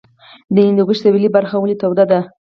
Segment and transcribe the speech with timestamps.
[0.53, 2.19] د هندوکش سویلي برخه ولې توده ده؟